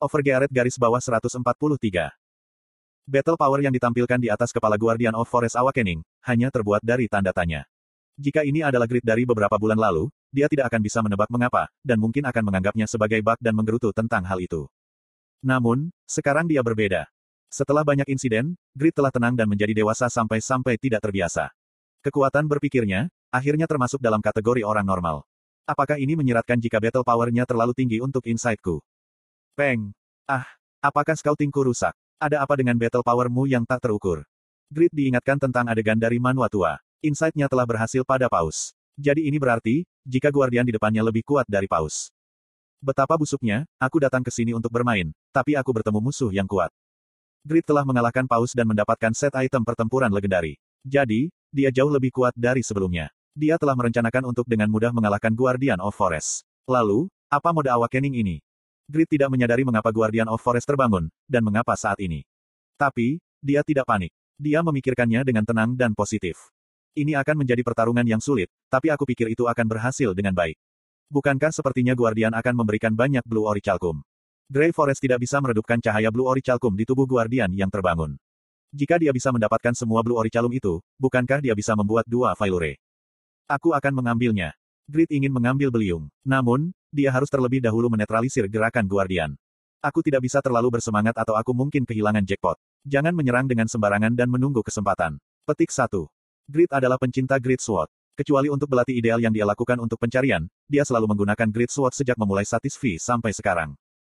Overgearet 0.00 0.48
garis 0.48 0.80
bawah 0.80 0.96
143. 0.96 1.44
Battle 3.04 3.36
power 3.36 3.60
yang 3.60 3.68
ditampilkan 3.68 4.16
di 4.16 4.32
atas 4.32 4.48
kepala 4.48 4.80
Guardian 4.80 5.12
of 5.12 5.28
Forest 5.28 5.60
Awakening, 5.60 6.00
hanya 6.24 6.48
terbuat 6.48 6.80
dari 6.80 7.04
tanda 7.04 7.36
tanya. 7.36 7.68
Jika 8.16 8.40
ini 8.48 8.64
adalah 8.64 8.88
grid 8.88 9.04
dari 9.04 9.28
beberapa 9.28 9.60
bulan 9.60 9.76
lalu, 9.76 10.08
dia 10.32 10.48
tidak 10.48 10.72
akan 10.72 10.80
bisa 10.80 11.04
menebak 11.04 11.28
mengapa, 11.28 11.68
dan 11.84 12.00
mungkin 12.00 12.24
akan 12.24 12.48
menganggapnya 12.48 12.88
sebagai 12.88 13.20
bug 13.20 13.36
dan 13.44 13.52
menggerutu 13.52 13.92
tentang 13.92 14.24
hal 14.24 14.40
itu. 14.40 14.72
Namun, 15.44 15.92
sekarang 16.08 16.48
dia 16.48 16.64
berbeda. 16.64 17.04
Setelah 17.52 17.84
banyak 17.84 18.08
insiden, 18.08 18.56
Grid 18.72 18.96
telah 18.96 19.12
tenang 19.12 19.36
dan 19.36 19.52
menjadi 19.52 19.84
dewasa 19.84 20.08
sampai-sampai 20.08 20.80
tidak 20.80 21.04
terbiasa. 21.04 21.52
Kekuatan 22.00 22.48
berpikirnya, 22.48 23.12
akhirnya 23.28 23.68
termasuk 23.68 24.00
dalam 24.00 24.24
kategori 24.24 24.64
orang 24.64 24.88
normal. 24.88 25.28
Apakah 25.68 26.00
ini 26.00 26.16
menyiratkan 26.16 26.56
jika 26.56 26.80
battle 26.80 27.04
power-nya 27.04 27.44
terlalu 27.44 27.76
tinggi 27.76 28.00
untuk 28.00 28.24
insight-ku? 28.24 28.80
Peng. 29.58 29.90
Ah, 30.30 30.46
apakah 30.78 31.18
scouting-ku 31.18 31.66
rusak? 31.66 31.92
Ada 32.22 32.40
apa 32.40 32.54
dengan 32.54 32.78
battle 32.78 33.02
power-mu 33.02 33.50
yang 33.50 33.66
tak 33.66 33.82
terukur? 33.82 34.22
Grid 34.70 34.94
diingatkan 34.94 35.42
tentang 35.42 35.66
adegan 35.66 35.98
dari 35.98 36.22
Manua 36.22 36.46
tua. 36.46 36.78
Insight-nya 37.02 37.50
telah 37.50 37.66
berhasil 37.66 38.06
pada 38.06 38.30
Paus. 38.30 38.72
Jadi 38.94 39.26
ini 39.26 39.42
berarti, 39.42 39.82
jika 40.06 40.30
Guardian 40.30 40.62
di 40.62 40.76
depannya 40.76 41.02
lebih 41.02 41.26
kuat 41.26 41.48
dari 41.50 41.66
Paus. 41.66 42.14
Betapa 42.78 43.18
busuknya, 43.18 43.66
aku 43.76 43.98
datang 43.98 44.22
ke 44.22 44.30
sini 44.30 44.54
untuk 44.54 44.70
bermain, 44.70 45.10
tapi 45.34 45.58
aku 45.58 45.74
bertemu 45.74 45.98
musuh 45.98 46.30
yang 46.30 46.46
kuat. 46.46 46.70
Grid 47.42 47.66
telah 47.66 47.82
mengalahkan 47.82 48.28
Paus 48.30 48.54
dan 48.54 48.70
mendapatkan 48.70 49.10
set 49.16 49.34
item 49.34 49.66
pertempuran 49.66 50.12
legendari. 50.14 50.60
Jadi, 50.86 51.32
dia 51.50 51.72
jauh 51.74 51.90
lebih 51.90 52.14
kuat 52.14 52.36
dari 52.38 52.62
sebelumnya. 52.62 53.10
Dia 53.34 53.58
telah 53.58 53.74
merencanakan 53.74 54.30
untuk 54.30 54.46
dengan 54.46 54.70
mudah 54.70 54.94
mengalahkan 54.94 55.34
Guardian 55.34 55.82
of 55.82 55.96
Forest. 55.96 56.46
Lalu, 56.70 57.10
apa 57.32 57.50
mode 57.50 57.72
awakening 57.72 58.14
ini? 58.20 58.38
Grid 58.90 59.06
tidak 59.06 59.30
menyadari 59.30 59.62
mengapa 59.62 59.94
Guardian 59.94 60.26
of 60.26 60.42
Forest 60.42 60.66
terbangun, 60.66 61.06
dan 61.30 61.46
mengapa 61.46 61.78
saat 61.78 62.02
ini. 62.02 62.26
Tapi, 62.74 63.22
dia 63.38 63.62
tidak 63.62 63.86
panik. 63.86 64.10
Dia 64.34 64.66
memikirkannya 64.66 65.22
dengan 65.22 65.46
tenang 65.46 65.78
dan 65.78 65.94
positif. 65.94 66.50
Ini 66.98 67.14
akan 67.22 67.46
menjadi 67.46 67.62
pertarungan 67.62 68.02
yang 68.02 68.18
sulit, 68.18 68.50
tapi 68.66 68.90
aku 68.90 69.06
pikir 69.06 69.30
itu 69.30 69.46
akan 69.46 69.66
berhasil 69.70 70.10
dengan 70.10 70.34
baik. 70.34 70.58
Bukankah 71.06 71.54
sepertinya 71.54 71.94
Guardian 71.94 72.34
akan 72.34 72.54
memberikan 72.58 72.90
banyak 72.90 73.22
Blue 73.22 73.46
Orichalcum? 73.46 74.02
Grey 74.50 74.74
Forest 74.74 74.98
tidak 74.98 75.22
bisa 75.22 75.38
meredupkan 75.38 75.78
cahaya 75.78 76.10
Blue 76.10 76.26
Orichalcum 76.26 76.74
di 76.74 76.82
tubuh 76.82 77.06
Guardian 77.06 77.54
yang 77.54 77.70
terbangun. 77.70 78.18
Jika 78.74 78.98
dia 78.98 79.14
bisa 79.14 79.30
mendapatkan 79.30 79.74
semua 79.78 80.02
Blue 80.02 80.18
Orichalcum 80.18 80.50
itu, 80.50 80.82
bukankah 80.98 81.38
dia 81.38 81.54
bisa 81.54 81.78
membuat 81.78 82.10
dua 82.10 82.34
Failure? 82.34 82.74
Aku 83.46 83.70
akan 83.70 84.02
mengambilnya. 84.02 84.54
Grid 84.90 85.10
ingin 85.14 85.30
mengambil 85.30 85.70
beliung. 85.70 86.10
Namun, 86.26 86.74
dia 86.90 87.14
harus 87.14 87.30
terlebih 87.30 87.62
dahulu 87.62 87.86
menetralisir 87.86 88.50
gerakan 88.50 88.84
Guardian. 88.84 89.38
Aku 89.80 90.04
tidak 90.04 90.26
bisa 90.26 90.44
terlalu 90.44 90.76
bersemangat 90.76 91.16
atau 91.16 91.32
aku 91.38 91.56
mungkin 91.56 91.88
kehilangan 91.88 92.20
jackpot. 92.26 92.60
Jangan 92.84 93.16
menyerang 93.16 93.48
dengan 93.48 93.64
sembarangan 93.64 94.12
dan 94.12 94.28
menunggu 94.28 94.60
kesempatan. 94.60 95.16
Petik 95.48 95.72
1. 95.72 95.88
Grid 96.50 96.68
adalah 96.68 97.00
pencinta 97.00 97.40
Grid 97.40 97.64
Sword. 97.64 97.88
Kecuali 98.12 98.52
untuk 98.52 98.68
belati 98.68 98.92
ideal 98.92 99.16
yang 99.16 99.32
dia 99.32 99.48
lakukan 99.48 99.80
untuk 99.80 99.96
pencarian, 99.96 100.44
dia 100.68 100.84
selalu 100.84 101.08
menggunakan 101.16 101.48
Grid 101.48 101.72
Sword 101.72 101.96
sejak 101.96 102.20
memulai 102.20 102.44
Satisfy 102.44 103.00
sampai 103.00 103.32
sekarang. 103.32 103.72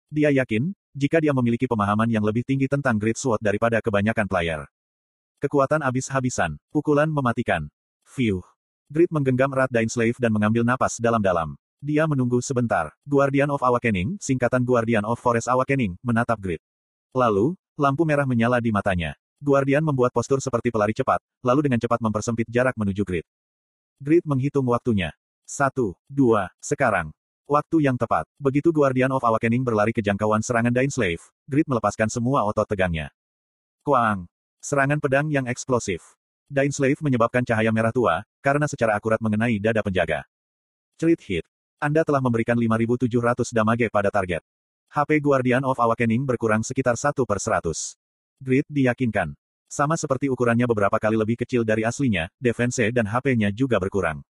Dia 0.10 0.34
yakin, 0.34 0.74
jika 0.98 1.22
dia 1.22 1.30
memiliki 1.38 1.70
pemahaman 1.70 2.10
yang 2.10 2.26
lebih 2.26 2.42
tinggi 2.42 2.66
tentang 2.66 2.98
Grid 2.98 3.22
Sword 3.22 3.46
daripada 3.46 3.78
kebanyakan 3.86 4.26
player. 4.26 4.66
Kekuatan 5.38 5.86
habis-habisan, 5.86 6.58
pukulan 6.74 7.06
mematikan. 7.06 7.70
View. 8.18 8.42
Grid 8.90 9.14
menggenggam 9.14 9.54
erat 9.54 9.70
Dain 9.70 9.94
Slave 9.94 10.18
dan 10.18 10.34
mengambil 10.34 10.66
napas 10.66 10.98
dalam-dalam. 10.98 11.61
Dia 11.82 12.06
menunggu 12.06 12.38
sebentar. 12.46 12.94
Guardian 13.10 13.50
of 13.50 13.58
Awakening, 13.58 14.22
singkatan 14.22 14.62
Guardian 14.62 15.02
of 15.02 15.18
Forest 15.18 15.50
Awakening, 15.50 15.98
menatap 16.06 16.38
Grid. 16.38 16.62
Lalu, 17.10 17.58
lampu 17.74 18.06
merah 18.06 18.30
menyala 18.30 18.62
di 18.62 18.70
matanya. 18.70 19.18
Guardian 19.42 19.82
membuat 19.82 20.14
postur 20.14 20.38
seperti 20.38 20.70
pelari 20.70 20.94
cepat, 20.94 21.18
lalu 21.42 21.66
dengan 21.66 21.82
cepat 21.82 21.98
mempersempit 21.98 22.46
jarak 22.54 22.78
menuju 22.78 23.02
Grid. 23.02 23.26
Grid 23.98 24.22
menghitung 24.30 24.70
waktunya. 24.70 25.10
Satu, 25.42 25.98
dua, 26.06 26.54
sekarang. 26.62 27.10
Waktu 27.50 27.82
yang 27.82 27.98
tepat. 27.98 28.30
Begitu 28.38 28.70
Guardian 28.70 29.10
of 29.10 29.26
Awakening 29.26 29.66
berlari 29.66 29.90
ke 29.90 30.06
jangkauan 30.06 30.46
serangan 30.46 30.70
Dain 30.70 30.94
Slave, 30.94 31.34
Grid 31.50 31.66
melepaskan 31.66 32.14
semua 32.14 32.46
otot 32.46 32.70
tegangnya. 32.70 33.10
Kuang. 33.82 34.30
Serangan 34.62 35.02
pedang 35.02 35.34
yang 35.34 35.50
eksplosif. 35.50 36.14
Dain 36.46 36.70
Slave 36.70 37.02
menyebabkan 37.02 37.42
cahaya 37.42 37.74
merah 37.74 37.90
tua, 37.90 38.22
karena 38.46 38.70
secara 38.70 38.94
akurat 38.94 39.18
mengenai 39.18 39.58
dada 39.58 39.82
penjaga. 39.82 40.30
Cerit 41.02 41.18
hit. 41.26 41.46
Anda 41.82 42.06
telah 42.06 42.22
memberikan 42.22 42.54
5700 42.54 43.58
damage 43.58 43.90
pada 43.90 44.14
target. 44.14 44.46
HP 44.94 45.18
Guardian 45.18 45.66
of 45.66 45.82
Awakening 45.82 46.30
berkurang 46.30 46.62
sekitar 46.62 46.94
1 46.94 47.26
per 47.26 47.42
100. 47.42 47.98
Grid 48.38 48.70
diyakinkan. 48.70 49.34
Sama 49.66 49.98
seperti 49.98 50.30
ukurannya 50.30 50.70
beberapa 50.70 51.02
kali 51.02 51.18
lebih 51.18 51.42
kecil 51.42 51.66
dari 51.66 51.82
aslinya, 51.82 52.30
defense 52.38 52.86
dan 52.94 53.10
HP-nya 53.10 53.50
juga 53.50 53.82
berkurang. 53.82 54.22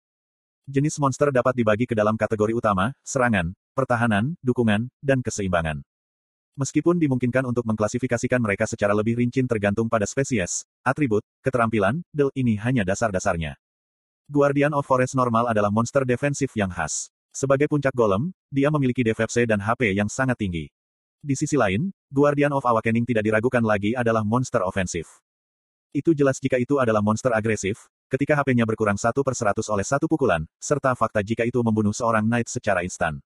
Jenis 0.63 1.03
monster 1.03 1.35
dapat 1.35 1.59
dibagi 1.59 1.91
ke 1.91 1.99
dalam 1.99 2.15
kategori 2.15 2.55
utama, 2.55 2.95
serangan, 3.03 3.51
pertahanan, 3.75 4.39
dukungan, 4.47 4.87
dan 5.03 5.19
keseimbangan. 5.19 5.83
Meskipun 6.55 7.03
dimungkinkan 7.03 7.43
untuk 7.51 7.67
mengklasifikasikan 7.67 8.39
mereka 8.39 8.71
secara 8.71 8.95
lebih 8.95 9.19
rinci 9.19 9.43
tergantung 9.43 9.91
pada 9.91 10.07
spesies, 10.07 10.63
atribut, 10.87 11.27
keterampilan, 11.43 11.99
del 12.15 12.31
ini 12.39 12.55
hanya 12.63 12.87
dasar-dasarnya. 12.87 13.59
Guardian 14.31 14.71
of 14.71 14.87
Forest 14.87 15.19
normal 15.19 15.51
adalah 15.51 15.75
monster 15.75 16.07
defensif 16.07 16.55
yang 16.55 16.71
khas. 16.71 17.11
Sebagai 17.31 17.71
puncak 17.71 17.95
golem, 17.95 18.35
dia 18.51 18.69
memiliki 18.75 19.07
DFC 19.07 19.47
dan 19.47 19.63
HP 19.63 19.95
yang 19.95 20.11
sangat 20.11 20.35
tinggi. 20.35 20.67
Di 21.23 21.39
sisi 21.39 21.55
lain, 21.55 21.95
Guardian 22.11 22.51
of 22.51 22.67
Awakening 22.67 23.07
tidak 23.07 23.23
diragukan 23.23 23.63
lagi 23.63 23.95
adalah 23.95 24.27
monster 24.27 24.67
ofensif. 24.67 25.07
Itu 25.91 26.15
jelas 26.15 26.39
jika 26.39 26.59
itu 26.59 26.79
adalah 26.79 27.03
monster 27.03 27.35
agresif, 27.35 27.87
ketika 28.11 28.39
HP-nya 28.39 28.63
berkurang 28.67 28.99
satu 28.99 29.27
per 29.27 29.35
seratus 29.35 29.67
oleh 29.71 29.83
satu 29.83 30.07
pukulan, 30.07 30.47
serta 30.63 30.95
fakta 30.95 31.23
jika 31.23 31.43
itu 31.43 31.59
membunuh 31.67 31.95
seorang 31.95 32.27
knight 32.27 32.47
secara 32.47 32.87
instan. 32.87 33.19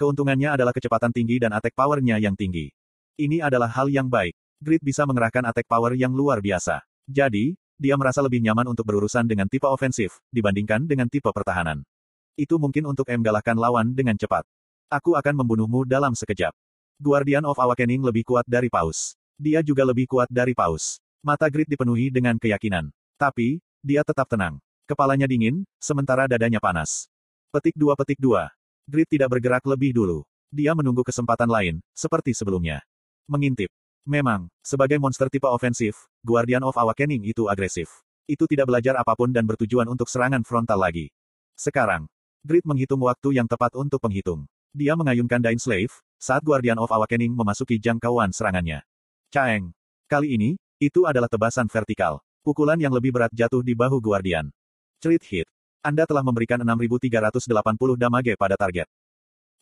Keuntungannya 0.00 0.56
adalah 0.56 0.72
kecepatan 0.72 1.12
tinggi 1.12 1.36
dan 1.36 1.52
attack 1.52 1.76
power-nya 1.76 2.16
yang 2.16 2.32
tinggi. 2.32 2.72
Ini 3.20 3.44
adalah 3.44 3.68
hal 3.68 3.92
yang 3.92 4.08
baik. 4.08 4.32
Grid 4.58 4.80
bisa 4.80 5.04
mengerahkan 5.04 5.44
attack 5.44 5.68
power 5.68 5.92
yang 5.92 6.16
luar 6.16 6.40
biasa. 6.40 6.80
Jadi, 7.04 7.54
dia 7.76 7.94
merasa 7.94 8.24
lebih 8.24 8.40
nyaman 8.40 8.72
untuk 8.72 8.88
berurusan 8.88 9.28
dengan 9.28 9.46
tipe 9.46 9.68
ofensif, 9.68 10.16
dibandingkan 10.32 10.88
dengan 10.88 11.06
tipe 11.12 11.28
pertahanan. 11.28 11.84
Itu 12.32 12.56
mungkin 12.56 12.88
untuk 12.88 13.08
M 13.12 13.20
galahkan 13.20 13.56
lawan 13.56 13.92
dengan 13.92 14.16
cepat. 14.16 14.48
Aku 14.88 15.16
akan 15.16 15.44
membunuhmu 15.44 15.84
dalam 15.84 16.16
sekejap. 16.16 16.52
Guardian 16.96 17.44
of 17.44 17.56
Awakening 17.60 18.00
lebih 18.00 18.24
kuat 18.24 18.48
dari 18.48 18.72
Paus. 18.72 19.16
Dia 19.36 19.60
juga 19.60 19.84
lebih 19.84 20.08
kuat 20.08 20.28
dari 20.32 20.56
Paus. 20.56 21.00
Mata 21.20 21.48
Grid 21.52 21.68
dipenuhi 21.68 22.08
dengan 22.08 22.40
keyakinan. 22.40 22.88
Tapi, 23.20 23.60
dia 23.84 24.00
tetap 24.00 24.28
tenang. 24.28 24.62
Kepalanya 24.88 25.28
dingin, 25.28 25.62
sementara 25.78 26.24
dadanya 26.26 26.58
panas. 26.58 27.08
Petik 27.52 27.76
dua 27.76 27.94
petik 27.94 28.18
dua. 28.18 28.50
Grid 28.88 29.06
tidak 29.12 29.32
bergerak 29.38 29.62
lebih 29.68 29.92
dulu. 29.94 30.24
Dia 30.52 30.76
menunggu 30.76 31.04
kesempatan 31.04 31.48
lain, 31.48 31.80
seperti 31.96 32.36
sebelumnya. 32.36 32.84
Mengintip. 33.28 33.72
Memang, 34.02 34.50
sebagai 34.60 34.98
monster 34.98 35.30
tipe 35.30 35.46
ofensif, 35.46 36.10
Guardian 36.26 36.66
of 36.66 36.74
Awakening 36.74 37.22
itu 37.22 37.46
agresif. 37.46 38.02
Itu 38.26 38.50
tidak 38.50 38.68
belajar 38.68 38.98
apa 38.98 39.14
pun 39.14 39.30
dan 39.30 39.46
bertujuan 39.46 39.86
untuk 39.86 40.10
serangan 40.10 40.42
frontal 40.42 40.80
lagi. 40.80 41.08
Sekarang, 41.54 42.10
Grid 42.42 42.66
menghitung 42.66 42.98
waktu 43.06 43.38
yang 43.38 43.46
tepat 43.46 43.78
untuk 43.78 44.02
penghitung. 44.02 44.50
Dia 44.74 44.98
mengayunkan 44.98 45.38
Dain 45.38 45.62
Slave, 45.62 45.94
saat 46.18 46.42
Guardian 46.42 46.74
of 46.74 46.90
Awakening 46.90 47.30
memasuki 47.30 47.78
jangkauan 47.78 48.34
serangannya. 48.34 48.82
Caeng. 49.30 49.70
Kali 50.10 50.34
ini, 50.34 50.58
itu 50.82 51.06
adalah 51.06 51.30
tebasan 51.30 51.70
vertikal. 51.70 52.18
Pukulan 52.42 52.74
yang 52.82 52.90
lebih 52.90 53.14
berat 53.14 53.30
jatuh 53.30 53.62
di 53.62 53.78
bahu 53.78 54.02
Guardian. 54.02 54.50
Cerit 54.98 55.22
hit. 55.30 55.46
Anda 55.86 56.02
telah 56.02 56.26
memberikan 56.26 56.58
6380 56.58 57.46
damage 57.94 58.34
pada 58.34 58.58
target. 58.58 58.90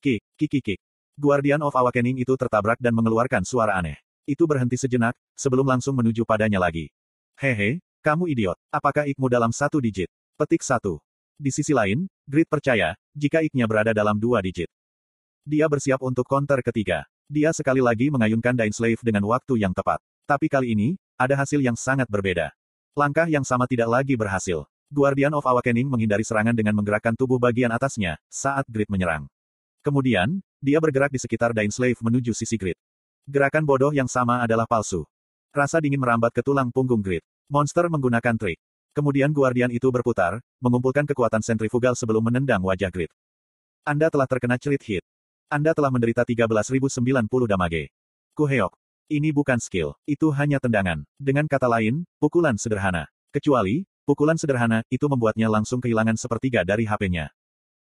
Kick, 0.01 0.25
kick, 0.41 0.65
kick. 0.65 0.81
Guardian 1.21 1.61
of 1.61 1.77
Awakening 1.77 2.17
itu 2.25 2.33
tertabrak 2.33 2.81
dan 2.81 2.97
mengeluarkan 2.97 3.45
suara 3.45 3.77
aneh. 3.77 4.01
Itu 4.25 4.49
berhenti 4.49 4.81
sejenak, 4.81 5.13
sebelum 5.37 5.69
langsung 5.69 5.93
menuju 6.01 6.25
padanya 6.25 6.57
lagi. 6.57 6.89
Hehe, 7.37 7.84
kamu 8.01 8.33
idiot. 8.33 8.57
Apakah 8.72 9.04
ikmu 9.04 9.28
dalam 9.28 9.53
satu 9.53 9.84
digit? 9.84 10.09
Petik 10.41 10.65
satu. 10.65 10.97
Di 11.41 11.48
sisi 11.48 11.72
lain, 11.72 12.04
Grid 12.28 12.45
percaya, 12.53 12.92
jika 13.16 13.41
iknya 13.41 13.65
berada 13.65 13.97
dalam 13.97 14.21
dua 14.21 14.45
digit. 14.45 14.69
Dia 15.41 15.72
bersiap 15.72 16.04
untuk 16.04 16.28
counter 16.28 16.60
ketiga. 16.60 17.09
Dia 17.33 17.48
sekali 17.57 17.81
lagi 17.81 18.13
mengayunkan 18.13 18.53
Dain 18.53 18.77
Slave 18.77 19.01
dengan 19.01 19.25
waktu 19.25 19.57
yang 19.57 19.72
tepat. 19.72 20.04
Tapi 20.28 20.53
kali 20.53 20.77
ini, 20.77 21.01
ada 21.16 21.41
hasil 21.41 21.65
yang 21.65 21.81
sangat 21.81 22.13
berbeda. 22.13 22.53
Langkah 22.92 23.25
yang 23.25 23.41
sama 23.41 23.65
tidak 23.65 23.89
lagi 23.89 24.21
berhasil. 24.21 24.69
Guardian 24.92 25.33
of 25.33 25.48
Awakening 25.48 25.89
menghindari 25.89 26.28
serangan 26.28 26.53
dengan 26.53 26.77
menggerakkan 26.77 27.16
tubuh 27.16 27.41
bagian 27.41 27.72
atasnya, 27.72 28.21
saat 28.28 28.69
Grid 28.69 28.92
menyerang. 28.92 29.25
Kemudian, 29.81 30.45
dia 30.60 30.77
bergerak 30.77 31.09
di 31.09 31.16
sekitar 31.16 31.57
Dain 31.57 31.72
Slave 31.72 31.97
menuju 32.04 32.37
sisi 32.37 32.60
Grid. 32.60 32.77
Gerakan 33.25 33.65
bodoh 33.65 33.97
yang 33.97 34.13
sama 34.13 34.45
adalah 34.45 34.69
palsu. 34.69 35.09
Rasa 35.57 35.81
dingin 35.81 36.04
merambat 36.04 36.37
ke 36.37 36.45
tulang 36.45 36.69
punggung 36.69 37.01
Grid. 37.01 37.25
Monster 37.48 37.89
menggunakan 37.89 38.37
trik. 38.37 38.60
Kemudian 38.91 39.31
Guardian 39.31 39.71
itu 39.71 39.87
berputar, 39.95 40.42
mengumpulkan 40.59 41.07
kekuatan 41.07 41.39
sentrifugal 41.47 41.95
sebelum 41.95 42.27
menendang 42.27 42.59
wajah 42.66 42.91
Grid. 42.91 43.10
Anda 43.87 44.10
telah 44.10 44.27
terkena 44.27 44.59
cerit 44.59 44.83
hit. 44.83 45.04
Anda 45.47 45.71
telah 45.75 45.95
menderita 45.95 46.27
13.090 46.27 47.27
damage. 47.47 47.91
Kuheok. 48.34 48.75
Ini 49.10 49.34
bukan 49.34 49.59
skill, 49.59 49.98
itu 50.07 50.31
hanya 50.31 50.63
tendangan. 50.63 51.03
Dengan 51.19 51.51
kata 51.51 51.66
lain, 51.66 52.07
pukulan 52.22 52.54
sederhana. 52.54 53.10
Kecuali, 53.34 53.83
pukulan 54.07 54.39
sederhana, 54.39 54.87
itu 54.87 55.10
membuatnya 55.10 55.51
langsung 55.51 55.83
kehilangan 55.83 56.15
sepertiga 56.15 56.63
dari 56.63 56.87
HP-nya. 56.87 57.34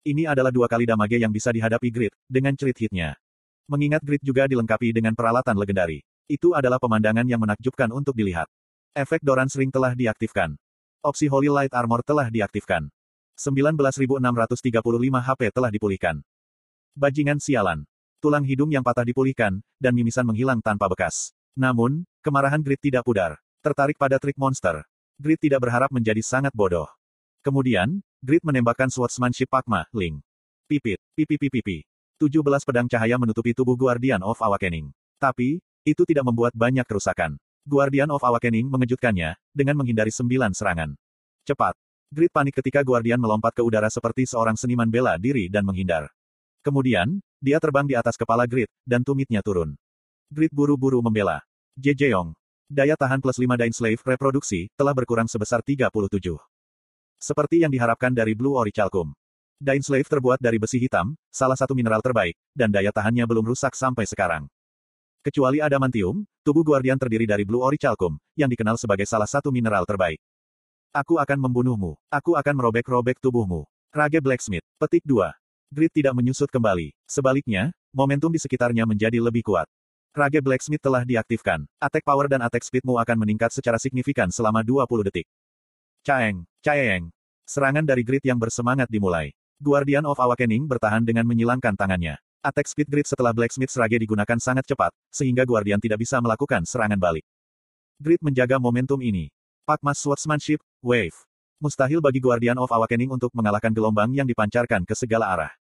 Ini 0.09 0.29
adalah 0.33 0.49
dua 0.49 0.73
kali 0.73 0.89
damage 0.89 1.21
yang 1.21 1.29
bisa 1.29 1.53
dihadapi 1.53 1.89
Grid, 1.93 2.13
dengan 2.25 2.57
cerit 2.57 2.81
hitnya. 2.81 3.21
Mengingat 3.69 4.01
Grid 4.05 4.25
juga 4.25 4.49
dilengkapi 4.49 4.93
dengan 4.97 5.13
peralatan 5.13 5.57
legendari. 5.57 6.01
Itu 6.25 6.57
adalah 6.57 6.81
pemandangan 6.81 7.29
yang 7.29 7.45
menakjubkan 7.45 7.93
untuk 7.93 8.17
dilihat. 8.17 8.49
Efek 8.97 9.21
Doran 9.21 9.53
Ring 9.53 9.73
telah 9.73 9.93
diaktifkan. 9.93 10.57
Opsi 11.03 11.27
Holy 11.27 11.51
Light 11.51 11.75
Armor 11.75 12.07
telah 12.07 12.31
diaktifkan. 12.31 12.87
19.635 13.35 14.23
HP 15.19 15.41
telah 15.51 15.67
dipulihkan. 15.75 16.23
Bajingan 16.95 17.43
sialan. 17.43 17.83
Tulang 18.23 18.47
hidung 18.47 18.71
yang 18.71 18.87
patah 18.87 19.03
dipulihkan, 19.03 19.67
dan 19.83 19.99
mimisan 19.99 20.23
menghilang 20.23 20.63
tanpa 20.63 20.87
bekas. 20.87 21.35
Namun, 21.59 22.07
kemarahan 22.23 22.63
Grit 22.63 22.79
tidak 22.79 23.03
pudar. 23.03 23.43
Tertarik 23.67 23.99
pada 23.99 24.23
trik 24.23 24.39
monster. 24.39 24.87
Grit 25.19 25.43
tidak 25.43 25.67
berharap 25.67 25.91
menjadi 25.91 26.23
sangat 26.23 26.55
bodoh. 26.55 26.87
Kemudian, 27.43 27.99
Grit 28.23 28.47
menembakkan 28.47 28.87
swordsmanship 28.87 29.51
Pakma, 29.51 29.91
Ling. 29.91 30.23
Pipit, 30.71 31.03
pipi 31.19 31.35
pipi 31.35 31.51
pipi. 31.51 31.79
17 32.23 32.47
pedang 32.63 32.87
cahaya 32.87 33.19
menutupi 33.19 33.51
tubuh 33.51 33.75
Guardian 33.75 34.23
of 34.23 34.39
Awakening. 34.39 34.95
Tapi, 35.19 35.59
itu 35.83 36.07
tidak 36.07 36.31
membuat 36.31 36.55
banyak 36.55 36.87
kerusakan. 36.87 37.43
Guardian 37.63 38.11
of 38.11 38.19
Awakening 38.27 38.67
mengejutkannya, 38.67 39.39
dengan 39.55 39.79
menghindari 39.79 40.11
sembilan 40.11 40.51
serangan. 40.51 40.99
Cepat. 41.47 41.79
Grit 42.11 42.35
panik 42.35 42.59
ketika 42.59 42.83
Guardian 42.83 43.23
melompat 43.23 43.55
ke 43.55 43.63
udara 43.63 43.87
seperti 43.87 44.27
seorang 44.27 44.59
seniman 44.59 44.91
bela 44.91 45.15
diri 45.15 45.47
dan 45.47 45.63
menghindar. 45.63 46.11
Kemudian, 46.67 47.23
dia 47.39 47.63
terbang 47.63 47.87
di 47.87 47.95
atas 47.95 48.19
kepala 48.19 48.51
Grid, 48.51 48.67
dan 48.83 49.07
tumitnya 49.07 49.47
turun. 49.47 49.79
Grid 50.27 50.51
buru-buru 50.51 50.99
membela. 51.07 51.39
Jejeong. 51.79 52.35
Daya 52.67 52.99
tahan 52.99 53.23
plus 53.23 53.39
5 53.39 53.55
Dain 53.55 53.71
Slave 53.71 54.03
reproduksi, 54.03 54.67
telah 54.75 54.91
berkurang 54.91 55.31
sebesar 55.31 55.63
37. 55.63 56.03
Seperti 57.23 57.63
yang 57.63 57.71
diharapkan 57.71 58.11
dari 58.11 58.35
Blue 58.35 58.59
Orichalcum. 58.59 59.15
Dain 59.63 59.87
Slave 59.87 60.11
terbuat 60.11 60.43
dari 60.43 60.59
besi 60.59 60.83
hitam, 60.83 61.15
salah 61.31 61.55
satu 61.55 61.79
mineral 61.79 62.03
terbaik, 62.03 62.35
dan 62.51 62.75
daya 62.75 62.91
tahannya 62.91 63.23
belum 63.23 63.47
rusak 63.47 63.79
sampai 63.79 64.03
sekarang. 64.11 64.51
Kecuali 65.23 65.63
adamantium, 65.63 66.27
tubuh 66.43 66.67
Guardian 66.67 66.99
terdiri 66.99 67.31
dari 67.31 67.47
Blue 67.47 67.63
Orichalcum, 67.63 68.19
yang 68.35 68.51
dikenal 68.51 68.75
sebagai 68.75 69.07
salah 69.07 69.31
satu 69.31 69.55
mineral 69.55 69.87
terbaik. 69.87 70.19
Aku 70.91 71.15
akan 71.15 71.39
membunuhmu. 71.39 71.95
Aku 72.11 72.35
akan 72.35 72.55
merobek-robek 72.59 73.23
tubuhmu. 73.23 73.63
Rage 73.95 74.19
Blacksmith. 74.19 74.67
Petik 74.83 75.07
2. 75.07 75.31
Grid 75.71 75.95
tidak 75.95 76.19
menyusut 76.19 76.51
kembali. 76.51 76.91
Sebaliknya, 77.07 77.71
momentum 77.95 78.35
di 78.35 78.43
sekitarnya 78.43 78.83
menjadi 78.83 79.23
lebih 79.23 79.47
kuat. 79.47 79.71
Rage 80.11 80.43
Blacksmith 80.43 80.83
telah 80.83 81.07
diaktifkan. 81.07 81.71
Attack 81.79 82.03
power 82.03 82.27
dan 82.27 82.43
attack 82.43 82.67
speedmu 82.67 82.99
akan 82.99 83.23
meningkat 83.23 83.55
secara 83.55 83.79
signifikan 83.79 84.27
selama 84.27 84.67
20 84.67 85.07
detik. 85.07 85.31
Caeng, 86.03 86.43
Caeng. 86.67 87.15
Serangan 87.47 87.87
dari 87.87 88.03
Grid 88.03 88.27
yang 88.27 88.43
bersemangat 88.43 88.91
dimulai. 88.91 89.31
Guardian 89.63 90.03
of 90.03 90.19
Awakening 90.19 90.67
bertahan 90.67 91.07
dengan 91.07 91.31
menyilangkan 91.31 91.79
tangannya. 91.79 92.19
Attack 92.43 92.75
speed 92.75 92.91
Grid 92.91 93.07
setelah 93.07 93.31
Blacksmith 93.31 93.71
Rage 93.79 94.03
digunakan 94.03 94.35
sangat 94.35 94.67
cepat, 94.67 94.91
sehingga 95.15 95.47
Guardian 95.47 95.79
tidak 95.79 96.03
bisa 96.03 96.19
melakukan 96.19 96.67
serangan 96.67 96.99
balik. 96.99 97.23
Grid 98.03 98.19
menjaga 98.19 98.59
momentum 98.59 98.99
ini. 98.99 99.31
Pakmas 99.63 100.03
Swordsmanship, 100.03 100.59
Wave. 100.83 101.15
Mustahil 101.63 102.03
bagi 102.03 102.19
Guardian 102.19 102.59
of 102.59 102.67
Awakening 102.67 103.15
untuk 103.15 103.31
mengalahkan 103.31 103.71
gelombang 103.71 104.11
yang 104.11 104.27
dipancarkan 104.27 104.83
ke 104.83 104.91
segala 104.99 105.31
arah. 105.31 105.53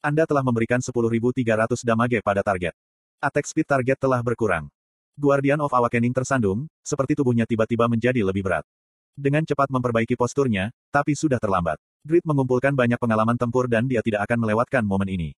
Anda 0.00 0.24
telah 0.24 0.40
memberikan 0.40 0.80
10.300 0.80 1.84
damage 1.84 2.24
pada 2.24 2.40
target. 2.40 2.72
Attack 3.20 3.52
speed 3.52 3.68
target 3.68 4.00
telah 4.00 4.24
berkurang. 4.24 4.72
Guardian 5.20 5.60
of 5.60 5.68
Awakening 5.68 6.16
tersandung, 6.16 6.64
seperti 6.80 7.12
tubuhnya 7.12 7.44
tiba-tiba 7.44 7.92
menjadi 7.92 8.24
lebih 8.24 8.40
berat. 8.40 8.64
Dengan 9.12 9.44
cepat 9.44 9.68
memperbaiki 9.68 10.16
posturnya, 10.16 10.72
tapi 10.88 11.12
sudah 11.12 11.36
terlambat. 11.36 11.76
Grid 12.08 12.24
mengumpulkan 12.24 12.72
banyak 12.72 12.96
pengalaman 12.96 13.36
tempur 13.36 13.68
dan 13.68 13.84
dia 13.84 14.00
tidak 14.00 14.24
akan 14.24 14.48
melewatkan 14.48 14.80
momen 14.80 15.12
ini. 15.12 15.36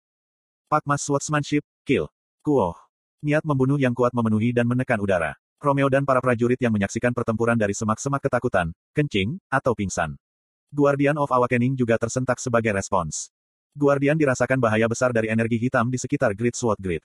Pakmas 0.67 0.99
Swordsmanship, 0.99 1.63
Kill. 1.87 2.11
Kuoh. 2.43 2.75
Niat 3.23 3.47
membunuh 3.47 3.79
yang 3.79 3.95
kuat 3.95 4.11
memenuhi 4.11 4.51
dan 4.51 4.67
menekan 4.67 4.99
udara. 4.99 5.39
Romeo 5.63 5.87
dan 5.87 6.03
para 6.03 6.19
prajurit 6.19 6.59
yang 6.59 6.75
menyaksikan 6.75 7.15
pertempuran 7.15 7.55
dari 7.55 7.71
semak-semak 7.71 8.19
ketakutan, 8.19 8.75
kencing, 8.91 9.39
atau 9.47 9.71
pingsan. 9.71 10.19
Guardian 10.67 11.15
of 11.15 11.31
Awakening 11.31 11.79
juga 11.79 11.95
tersentak 11.95 12.43
sebagai 12.43 12.75
respons. 12.75 13.31
Guardian 13.71 14.19
dirasakan 14.19 14.59
bahaya 14.59 14.91
besar 14.91 15.15
dari 15.15 15.31
energi 15.31 15.55
hitam 15.55 15.87
di 15.87 15.95
sekitar 15.95 16.35
Great 16.35 16.59
Sword 16.59 16.83
Grid. 16.83 17.01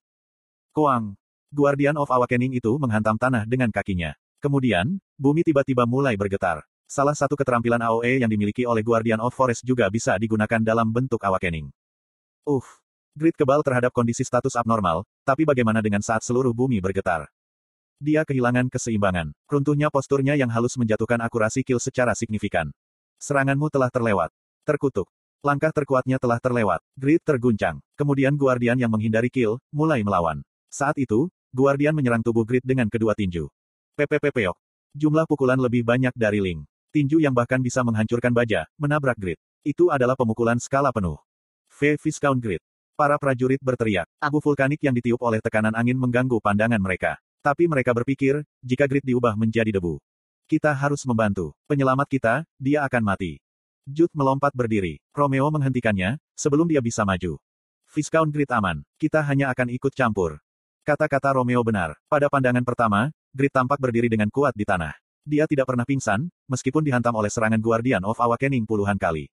Koang. 0.74 1.14
Guardian 1.54 1.94
of 1.94 2.10
Awakening 2.10 2.58
itu 2.58 2.74
menghantam 2.82 3.14
tanah 3.14 3.46
dengan 3.46 3.70
kakinya. 3.70 4.10
Kemudian, 4.42 4.98
bumi 5.14 5.46
tiba-tiba 5.46 5.86
mulai 5.86 6.18
bergetar. 6.18 6.66
Salah 6.90 7.14
satu 7.14 7.38
keterampilan 7.38 7.78
AOE 7.78 8.26
yang 8.26 8.28
dimiliki 8.28 8.66
oleh 8.66 8.82
Guardian 8.82 9.22
of 9.22 9.30
Forest 9.30 9.62
juga 9.62 9.86
bisa 9.86 10.18
digunakan 10.18 10.58
dalam 10.58 10.90
bentuk 10.90 11.22
Awakening. 11.22 11.70
Uff. 12.42 12.81
Grid 13.12 13.36
kebal 13.36 13.60
terhadap 13.60 13.92
kondisi 13.92 14.24
status 14.24 14.56
abnormal, 14.56 15.04
tapi 15.20 15.44
bagaimana 15.44 15.84
dengan 15.84 16.00
saat 16.00 16.24
seluruh 16.24 16.56
bumi 16.56 16.80
bergetar? 16.80 17.28
Dia 18.00 18.24
kehilangan 18.24 18.72
keseimbangan. 18.72 19.36
Runtuhnya 19.52 19.92
posturnya 19.92 20.32
yang 20.32 20.48
halus 20.48 20.80
menjatuhkan 20.80 21.20
akurasi 21.20 21.60
kill 21.60 21.76
secara 21.76 22.16
signifikan. 22.16 22.72
Seranganmu 23.20 23.68
telah 23.68 23.92
terlewat. 23.92 24.32
Terkutuk. 24.64 25.12
Langkah 25.44 25.70
terkuatnya 25.76 26.16
telah 26.16 26.40
terlewat. 26.40 26.80
Grid 26.96 27.20
terguncang. 27.20 27.84
Kemudian 28.00 28.32
Guardian 28.32 28.80
yang 28.80 28.88
menghindari 28.88 29.28
kill, 29.28 29.60
mulai 29.68 30.00
melawan. 30.00 30.40
Saat 30.72 30.96
itu, 30.96 31.28
Guardian 31.52 31.92
menyerang 31.92 32.24
tubuh 32.24 32.48
Grid 32.48 32.64
dengan 32.64 32.88
kedua 32.88 33.12
tinju. 33.12 33.44
PPPPok. 33.92 34.56
Jumlah 34.96 35.28
pukulan 35.28 35.60
lebih 35.60 35.84
banyak 35.84 36.16
dari 36.16 36.40
Ling. 36.40 36.64
Tinju 36.96 37.20
yang 37.20 37.36
bahkan 37.36 37.60
bisa 37.60 37.84
menghancurkan 37.84 38.32
baja, 38.32 38.64
menabrak 38.80 39.20
Grid. 39.20 39.36
Itu 39.60 39.92
adalah 39.92 40.16
pemukulan 40.16 40.56
skala 40.56 40.96
penuh. 40.96 41.20
V 41.68 42.00
Viscount 42.00 42.40
Grid. 42.40 42.64
Para 42.92 43.16
prajurit 43.16 43.56
berteriak. 43.58 44.04
Abu 44.20 44.38
vulkanik 44.44 44.76
yang 44.84 44.92
ditiup 44.92 45.18
oleh 45.24 45.40
tekanan 45.40 45.72
angin 45.72 45.96
mengganggu 45.96 46.36
pandangan 46.44 46.76
mereka. 46.76 47.16
Tapi 47.40 47.64
mereka 47.64 47.96
berpikir, 47.96 48.44
jika 48.60 48.84
Grid 48.84 49.02
diubah 49.02 49.32
menjadi 49.34 49.72
debu. 49.72 49.96
Kita 50.44 50.76
harus 50.76 51.02
membantu. 51.08 51.56
Penyelamat 51.64 52.06
kita, 52.06 52.34
dia 52.60 52.84
akan 52.84 53.02
mati. 53.02 53.40
Jude 53.88 54.12
melompat 54.14 54.52
berdiri. 54.52 55.00
Romeo 55.10 55.48
menghentikannya, 55.50 56.20
sebelum 56.36 56.68
dia 56.68 56.78
bisa 56.84 57.02
maju. 57.02 57.40
Viscount 57.90 58.30
Grid 58.30 58.52
aman. 58.52 58.84
Kita 59.00 59.24
hanya 59.24 59.50
akan 59.50 59.72
ikut 59.72 59.96
campur. 59.96 60.38
Kata-kata 60.84 61.34
Romeo 61.34 61.64
benar. 61.64 61.96
Pada 62.06 62.28
pandangan 62.28 62.62
pertama, 62.62 63.08
Grid 63.32 63.50
tampak 63.50 63.80
berdiri 63.80 64.12
dengan 64.12 64.28
kuat 64.28 64.52
di 64.52 64.68
tanah. 64.68 64.92
Dia 65.22 65.46
tidak 65.46 65.70
pernah 65.70 65.86
pingsan, 65.86 66.26
meskipun 66.50 66.82
dihantam 66.82 67.14
oleh 67.14 67.30
serangan 67.30 67.62
Guardian 67.62 68.02
of 68.04 68.18
Awakening 68.18 68.66
puluhan 68.66 68.98
kali. 68.98 69.30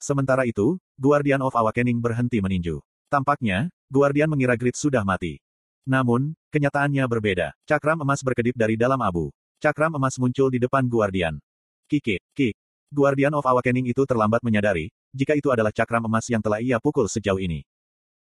Sementara 0.00 0.48
itu, 0.48 0.80
Guardian 0.96 1.44
of 1.44 1.52
Awakening 1.52 2.00
berhenti 2.00 2.40
meninju. 2.40 2.80
Tampaknya, 3.10 3.66
Guardian 3.90 4.30
mengira 4.30 4.54
Grid 4.54 4.78
sudah 4.78 5.02
mati. 5.02 5.42
Namun, 5.82 6.30
kenyataannya 6.54 7.02
berbeda. 7.10 7.50
Cakram 7.66 7.98
emas 8.06 8.22
berkedip 8.22 8.54
dari 8.54 8.78
dalam 8.78 9.02
abu. 9.02 9.34
Cakram 9.58 9.90
emas 9.98 10.14
muncul 10.14 10.46
di 10.46 10.62
depan 10.62 10.86
Guardian. 10.86 11.42
Kiki, 11.90 12.22
kik, 12.38 12.54
Guardian 12.94 13.34
of 13.34 13.42
Awakening 13.42 13.90
itu 13.90 14.06
terlambat 14.06 14.46
menyadari, 14.46 14.94
jika 15.10 15.34
itu 15.34 15.50
adalah 15.50 15.74
cakram 15.74 16.06
emas 16.06 16.26
yang 16.30 16.38
telah 16.38 16.62
ia 16.62 16.78
pukul 16.78 17.10
sejauh 17.10 17.42
ini. 17.42 17.66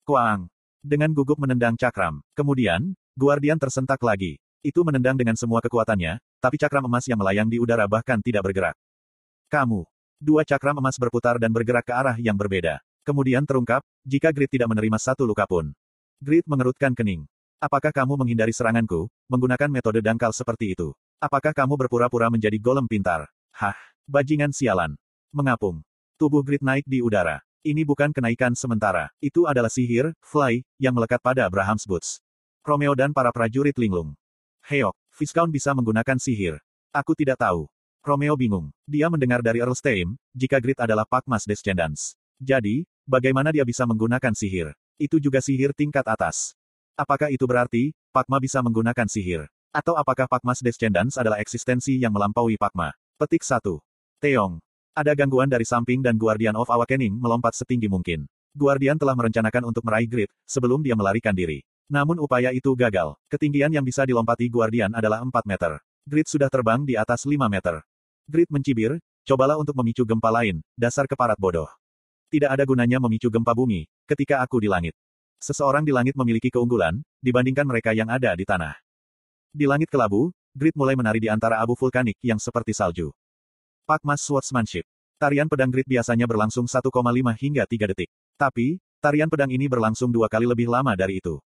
Kuang. 0.06 0.46
Dengan 0.86 1.10
gugup 1.10 1.42
menendang 1.42 1.74
cakram. 1.74 2.22
Kemudian, 2.38 2.94
Guardian 3.18 3.58
tersentak 3.58 3.98
lagi. 4.06 4.38
Itu 4.62 4.86
menendang 4.86 5.18
dengan 5.18 5.34
semua 5.34 5.58
kekuatannya, 5.58 6.22
tapi 6.38 6.62
cakram 6.62 6.86
emas 6.86 7.06
yang 7.10 7.18
melayang 7.18 7.50
di 7.50 7.58
udara 7.58 7.90
bahkan 7.90 8.22
tidak 8.22 8.46
bergerak. 8.46 8.78
Kamu. 9.50 9.90
Dua 10.22 10.46
cakram 10.46 10.78
emas 10.78 10.98
berputar 11.02 11.42
dan 11.42 11.50
bergerak 11.50 11.86
ke 11.86 11.94
arah 11.94 12.18
yang 12.22 12.38
berbeda. 12.38 12.78
Kemudian 13.08 13.48
terungkap, 13.48 13.80
jika 14.04 14.36
Grid 14.36 14.52
tidak 14.52 14.68
menerima 14.68 15.00
satu 15.00 15.24
luka 15.24 15.48
pun. 15.48 15.72
Grid 16.20 16.44
mengerutkan 16.44 16.92
kening. 16.92 17.24
Apakah 17.56 17.96
kamu 17.96 18.20
menghindari 18.20 18.52
seranganku, 18.52 19.08
menggunakan 19.32 19.72
metode 19.72 20.04
dangkal 20.04 20.36
seperti 20.36 20.76
itu? 20.76 20.92
Apakah 21.24 21.56
kamu 21.56 21.80
berpura-pura 21.80 22.28
menjadi 22.28 22.60
golem 22.60 22.84
pintar? 22.84 23.32
Hah? 23.56 23.80
Bajingan 24.04 24.52
sialan. 24.52 25.00
Mengapung. 25.32 25.88
Tubuh 26.20 26.44
Grid 26.44 26.60
naik 26.60 26.84
di 26.84 27.00
udara. 27.00 27.40
Ini 27.64 27.88
bukan 27.88 28.12
kenaikan 28.12 28.52
sementara. 28.60 29.08
Itu 29.24 29.48
adalah 29.48 29.72
sihir, 29.72 30.12
fly, 30.20 30.68
yang 30.76 30.92
melekat 30.92 31.24
pada 31.24 31.48
Abraham's 31.48 31.88
Boots. 31.88 32.20
Romeo 32.60 32.92
dan 32.92 33.16
para 33.16 33.32
prajurit 33.32 33.80
linglung. 33.80 34.20
Heok, 34.68 35.00
Viscount 35.16 35.56
bisa 35.56 35.72
menggunakan 35.72 36.20
sihir. 36.20 36.60
Aku 36.92 37.16
tidak 37.16 37.40
tahu. 37.40 37.72
Romeo 38.04 38.36
bingung. 38.36 38.76
Dia 38.84 39.08
mendengar 39.08 39.40
dari 39.40 39.64
Earl 39.64 39.80
Steim, 39.80 40.20
jika 40.36 40.60
Grid 40.60 40.76
adalah 40.84 41.08
Pakmas 41.08 41.48
Descendants. 41.48 42.20
Jadi, 42.38 42.86
bagaimana 43.10 43.50
dia 43.50 43.66
bisa 43.66 43.82
menggunakan 43.90 44.34
sihir? 44.34 44.70
Itu 45.02 45.18
juga 45.18 45.42
sihir 45.42 45.74
tingkat 45.74 46.06
atas. 46.06 46.54
Apakah 46.94 47.34
itu 47.34 47.46
berarti, 47.50 47.94
Pakma 48.14 48.38
bisa 48.38 48.62
menggunakan 48.62 49.10
sihir? 49.10 49.50
Atau 49.74 49.98
apakah 49.98 50.26
Pakmas 50.26 50.62
Descendants 50.62 51.18
adalah 51.18 51.42
eksistensi 51.42 51.98
yang 51.98 52.14
melampaui 52.14 52.58
Pakma? 52.58 52.94
Petik 53.18 53.42
1. 53.42 53.78
Teong. 54.22 54.62
Ada 54.98 55.14
gangguan 55.14 55.50
dari 55.50 55.66
samping 55.66 56.02
dan 56.02 56.18
Guardian 56.18 56.58
of 56.58 56.70
Awakening 56.70 57.18
melompat 57.18 57.54
setinggi 57.54 57.86
mungkin. 57.86 58.26
Guardian 58.58 58.98
telah 58.98 59.14
merencanakan 59.14 59.70
untuk 59.70 59.86
meraih 59.86 60.10
grid, 60.10 60.30
sebelum 60.50 60.82
dia 60.82 60.98
melarikan 60.98 61.34
diri. 61.34 61.62
Namun 61.90 62.18
upaya 62.18 62.50
itu 62.54 62.74
gagal. 62.74 63.14
Ketinggian 63.30 63.70
yang 63.70 63.86
bisa 63.86 64.06
dilompati 64.06 64.50
Guardian 64.50 64.94
adalah 64.98 65.22
4 65.22 65.30
meter. 65.46 65.78
Grid 66.06 66.26
sudah 66.26 66.50
terbang 66.50 66.82
di 66.82 66.98
atas 66.98 67.26
5 67.26 67.38
meter. 67.46 67.86
Grid 68.26 68.50
mencibir, 68.50 68.98
cobalah 69.26 69.62
untuk 69.62 69.78
memicu 69.78 70.02
gempa 70.06 70.34
lain, 70.34 70.66
dasar 70.74 71.06
keparat 71.06 71.38
bodoh. 71.38 71.70
Tidak 72.28 72.52
ada 72.52 72.68
gunanya 72.68 73.00
memicu 73.00 73.32
gempa 73.32 73.56
bumi, 73.56 73.88
ketika 74.04 74.44
aku 74.44 74.60
di 74.60 74.68
langit. 74.68 74.92
Seseorang 75.40 75.88
di 75.88 75.96
langit 75.96 76.12
memiliki 76.20 76.52
keunggulan, 76.52 77.00
dibandingkan 77.24 77.64
mereka 77.64 77.96
yang 77.96 78.12
ada 78.12 78.36
di 78.36 78.44
tanah. 78.44 78.76
Di 79.56 79.64
langit 79.64 79.88
kelabu, 79.88 80.36
Grid 80.52 80.76
mulai 80.76 81.00
menari 81.00 81.24
di 81.24 81.30
antara 81.32 81.64
abu 81.64 81.78
vulkanik 81.78 82.20
yang 82.20 82.36
seperti 82.36 82.76
salju. 82.76 83.16
Pak 83.88 84.04
Mas 84.04 84.26
Swordsmanship. 84.28 84.84
Tarian 85.16 85.48
pedang 85.48 85.72
Grid 85.72 85.88
biasanya 85.88 86.28
berlangsung 86.28 86.68
1,5 86.68 86.92
hingga 87.40 87.64
3 87.64 87.96
detik. 87.96 88.12
Tapi, 88.36 88.84
tarian 89.00 89.32
pedang 89.32 89.48
ini 89.48 89.72
berlangsung 89.72 90.12
dua 90.12 90.28
kali 90.28 90.44
lebih 90.50 90.68
lama 90.68 91.00
dari 91.00 91.24
itu. 91.24 91.40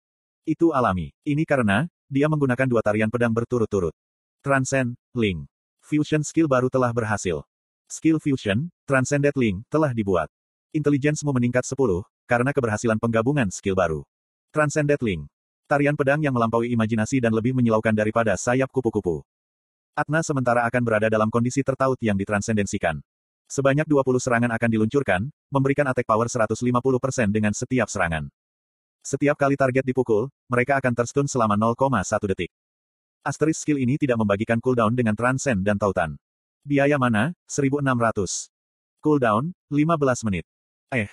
Itu 0.48 0.72
alami. 0.72 1.12
Ini 1.28 1.44
karena, 1.44 1.84
dia 2.08 2.24
menggunakan 2.32 2.64
dua 2.64 2.80
tarian 2.80 3.12
pedang 3.12 3.36
berturut-turut. 3.36 3.92
Transcend, 4.40 4.96
Link. 5.12 5.44
Fusion 5.84 6.24
skill 6.24 6.48
baru 6.48 6.72
telah 6.72 6.88
berhasil. 6.96 7.44
Skill 7.90 8.16
Fusion, 8.16 8.72
Transcended 8.88 9.36
Link, 9.36 9.60
telah 9.68 9.92
dibuat. 9.92 10.32
Intelijensimu 10.70 11.34
meningkat 11.34 11.66
10, 11.66 11.74
karena 12.30 12.54
keberhasilan 12.54 12.94
penggabungan 13.02 13.50
skill 13.50 13.74
baru. 13.74 14.06
Transcended 14.54 15.02
Link. 15.02 15.26
Tarian 15.66 15.98
pedang 15.98 16.22
yang 16.22 16.30
melampaui 16.30 16.70
imajinasi 16.70 17.18
dan 17.18 17.34
lebih 17.34 17.58
menyilaukan 17.58 17.90
daripada 17.90 18.38
sayap 18.38 18.70
kupu-kupu. 18.70 19.26
Atna 19.98 20.22
sementara 20.22 20.62
akan 20.70 20.82
berada 20.86 21.10
dalam 21.10 21.26
kondisi 21.26 21.66
tertaut 21.66 21.98
yang 21.98 22.14
ditransendensikan. 22.14 23.02
Sebanyak 23.50 23.82
20 23.82 24.22
serangan 24.22 24.54
akan 24.54 24.70
diluncurkan, 24.70 25.26
memberikan 25.50 25.90
attack 25.90 26.06
power 26.06 26.30
150% 26.30 26.54
dengan 27.34 27.50
setiap 27.50 27.90
serangan. 27.90 28.30
Setiap 29.02 29.34
kali 29.42 29.58
target 29.58 29.82
dipukul, 29.82 30.30
mereka 30.46 30.78
akan 30.78 30.94
terstun 30.94 31.26
selama 31.26 31.58
0,1 31.58 32.30
detik. 32.30 32.54
Asterisk 33.26 33.66
skill 33.66 33.82
ini 33.82 33.98
tidak 33.98 34.22
membagikan 34.22 34.62
cooldown 34.62 34.94
dengan 34.94 35.18
transcend 35.18 35.66
dan 35.66 35.82
tautan. 35.82 36.14
Biaya 36.62 36.94
mana? 36.94 37.34
1600. 37.50 38.54
Cooldown, 39.02 39.50
15 39.66 40.30
menit. 40.30 40.46
Eh. 40.90 41.06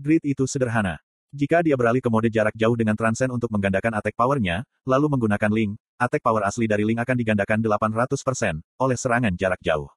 Grid 0.00 0.24
itu 0.24 0.48
sederhana. 0.48 0.96
Jika 1.28 1.60
dia 1.60 1.76
beralih 1.76 2.00
ke 2.00 2.08
mode 2.08 2.32
jarak 2.32 2.56
jauh 2.56 2.72
dengan 2.72 2.96
transcend 2.96 3.28
untuk 3.28 3.52
menggandakan 3.52 3.92
attack 4.00 4.16
powernya, 4.16 4.64
lalu 4.88 5.12
menggunakan 5.12 5.52
link, 5.52 5.76
attack 6.00 6.24
power 6.24 6.40
asli 6.48 6.64
dari 6.64 6.88
link 6.88 6.96
akan 6.96 7.12
digandakan 7.12 7.60
800% 7.60 8.64
oleh 8.80 8.96
serangan 8.96 9.36
jarak 9.36 9.60
jauh. 9.60 9.92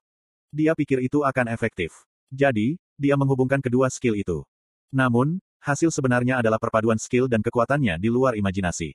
Dia 0.52 0.76
pikir 0.76 1.00
itu 1.00 1.24
akan 1.24 1.48
efektif. 1.48 2.04
Jadi, 2.28 2.76
dia 3.00 3.16
menghubungkan 3.16 3.64
kedua 3.64 3.88
skill 3.88 4.20
itu. 4.20 4.44
Namun, 4.92 5.40
hasil 5.64 5.88
sebenarnya 5.88 6.44
adalah 6.44 6.60
perpaduan 6.60 7.00
skill 7.00 7.24
dan 7.24 7.40
kekuatannya 7.40 7.96
di 7.96 8.12
luar 8.12 8.36
imajinasi. 8.36 8.92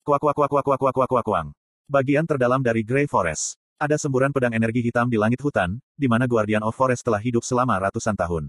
Kuak 0.00 0.24
kuak 0.24 0.32
kuak 0.32 0.48
kuak 0.48 0.64
kuak 0.64 0.80
kuak 0.80 0.94
kuak 0.96 1.08
kuak 1.12 1.24
kuak. 1.28 1.46
Bagian 1.92 2.24
terdalam 2.24 2.64
dari 2.64 2.80
Grey 2.80 3.04
Forest. 3.04 3.60
Ada 3.76 4.00
semburan 4.00 4.32
pedang 4.32 4.56
energi 4.56 4.80
hitam 4.80 5.12
di 5.12 5.20
langit 5.20 5.44
hutan, 5.44 5.76
di 5.92 6.08
mana 6.08 6.24
Guardian 6.24 6.64
of 6.64 6.72
Forest 6.72 7.04
telah 7.04 7.20
hidup 7.20 7.44
selama 7.44 7.76
ratusan 7.76 8.16
tahun. 8.16 8.48